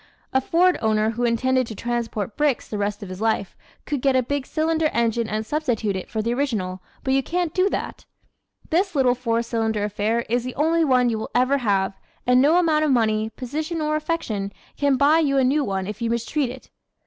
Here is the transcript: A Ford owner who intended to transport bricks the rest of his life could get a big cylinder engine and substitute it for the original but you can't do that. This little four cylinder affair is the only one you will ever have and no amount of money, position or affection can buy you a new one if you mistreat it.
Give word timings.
A 0.33 0.41
Ford 0.41 0.79
owner 0.81 1.11
who 1.11 1.25
intended 1.25 1.67
to 1.67 1.75
transport 1.75 2.35
bricks 2.35 2.67
the 2.67 2.79
rest 2.79 3.03
of 3.03 3.09
his 3.09 3.21
life 3.21 3.55
could 3.85 4.01
get 4.01 4.15
a 4.15 4.23
big 4.23 4.47
cylinder 4.47 4.89
engine 4.93 5.29
and 5.29 5.45
substitute 5.45 5.95
it 5.95 6.09
for 6.09 6.23
the 6.23 6.33
original 6.33 6.81
but 7.03 7.13
you 7.13 7.21
can't 7.21 7.53
do 7.53 7.69
that. 7.69 8.05
This 8.71 8.95
little 8.95 9.13
four 9.13 9.43
cylinder 9.43 9.83
affair 9.83 10.21
is 10.27 10.43
the 10.43 10.55
only 10.55 10.83
one 10.83 11.09
you 11.11 11.19
will 11.19 11.29
ever 11.35 11.59
have 11.59 11.99
and 12.25 12.41
no 12.41 12.57
amount 12.57 12.83
of 12.83 12.89
money, 12.89 13.29
position 13.29 13.79
or 13.79 13.95
affection 13.95 14.51
can 14.75 14.97
buy 14.97 15.19
you 15.19 15.37
a 15.37 15.43
new 15.43 15.63
one 15.63 15.85
if 15.85 16.01
you 16.01 16.09
mistreat 16.09 16.49
it. 16.49 16.71